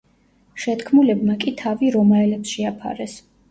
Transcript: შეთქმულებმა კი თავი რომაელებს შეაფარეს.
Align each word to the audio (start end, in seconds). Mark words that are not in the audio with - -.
შეთქმულებმა 0.63 1.37
კი 1.45 1.53
თავი 1.61 1.93
რომაელებს 1.99 2.57
შეაფარეს. 2.57 3.19